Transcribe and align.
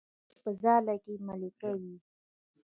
د 0.03 0.03
مچۍ 0.07 0.33
په 0.43 0.49
ځاله 0.61 0.95
کې 1.03 1.13
ملکه 1.27 1.69
وي 1.79 1.95